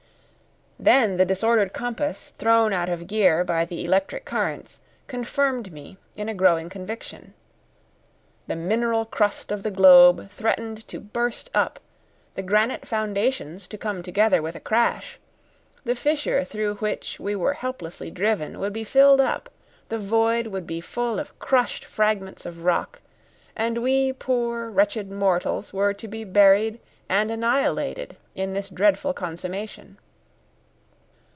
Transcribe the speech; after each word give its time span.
Then 0.83 1.17
the 1.17 1.25
disordered 1.25 1.73
compass, 1.73 2.33
thrown 2.39 2.73
out 2.73 2.89
of 2.89 3.05
gear 3.05 3.43
by 3.43 3.65
the 3.65 3.85
electric 3.85 4.25
currents, 4.25 4.79
confirmed 5.05 5.71
me 5.71 5.97
in 6.15 6.27
a 6.27 6.33
growing 6.33 6.69
conviction. 6.69 7.35
The 8.47 8.55
mineral 8.55 9.05
crust 9.05 9.51
of 9.51 9.61
the 9.61 9.69
globe 9.69 10.31
threatened 10.31 10.87
to 10.87 10.99
burst 10.99 11.51
up, 11.53 11.79
the 12.33 12.41
granite 12.41 12.87
foundations 12.87 13.67
to 13.67 13.77
come 13.77 14.01
together 14.01 14.41
with 14.41 14.55
a 14.55 14.59
crash, 14.59 15.19
the 15.83 15.93
fissure 15.95 16.43
through 16.43 16.77
which 16.77 17.19
we 17.19 17.35
were 17.35 17.53
helplessly 17.53 18.09
driven 18.09 18.57
would 18.57 18.73
be 18.73 18.83
filled 18.83 19.21
up, 19.21 19.51
the 19.89 19.99
void 19.99 20.47
would 20.47 20.65
be 20.65 20.81
full 20.81 21.19
of 21.19 21.37
crushed 21.37 21.85
fragments 21.85 22.43
of 22.43 22.63
rock, 22.63 23.01
and 23.55 23.83
we 23.83 24.13
poor 24.13 24.67
wretched 24.71 25.11
mortals 25.11 25.71
were 25.71 25.93
to 25.93 26.07
be 26.07 26.23
buried 26.23 26.79
and 27.07 27.29
annihilated 27.29 28.17
in 28.33 28.53
this 28.53 28.67
dreadful 28.67 29.13
consummation. 29.13 29.99